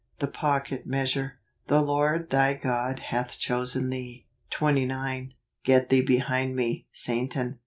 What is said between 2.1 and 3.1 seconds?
thy God